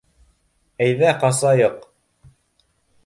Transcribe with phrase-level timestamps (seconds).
[0.87, 1.77] —Әйҙә ҡасайыҡ.